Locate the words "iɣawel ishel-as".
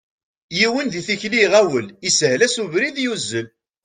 1.45-2.55